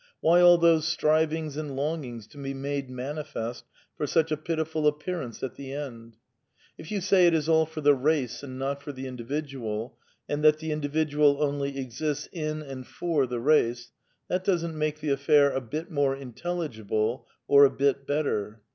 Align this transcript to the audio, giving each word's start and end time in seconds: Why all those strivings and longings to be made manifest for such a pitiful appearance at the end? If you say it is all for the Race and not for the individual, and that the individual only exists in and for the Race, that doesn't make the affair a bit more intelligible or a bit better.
Why 0.19 0.41
all 0.41 0.57
those 0.57 0.87
strivings 0.87 1.57
and 1.57 1.75
longings 1.75 2.25
to 2.29 2.39
be 2.39 2.55
made 2.55 2.89
manifest 2.89 3.65
for 3.95 4.07
such 4.07 4.31
a 4.31 4.35
pitiful 4.35 4.87
appearance 4.87 5.43
at 5.43 5.53
the 5.57 5.73
end? 5.73 6.17
If 6.75 6.91
you 6.91 7.01
say 7.01 7.27
it 7.27 7.35
is 7.35 7.47
all 7.47 7.67
for 7.67 7.81
the 7.81 7.93
Race 7.93 8.41
and 8.41 8.57
not 8.57 8.81
for 8.81 8.91
the 8.91 9.05
individual, 9.05 9.99
and 10.27 10.43
that 10.43 10.57
the 10.57 10.71
individual 10.71 11.43
only 11.43 11.77
exists 11.77 12.27
in 12.31 12.63
and 12.63 12.87
for 12.87 13.27
the 13.27 13.39
Race, 13.39 13.91
that 14.27 14.43
doesn't 14.43 14.75
make 14.75 15.01
the 15.01 15.09
affair 15.09 15.51
a 15.51 15.61
bit 15.61 15.91
more 15.91 16.15
intelligible 16.15 17.27
or 17.47 17.63
a 17.63 17.69
bit 17.69 18.07
better. 18.07 18.63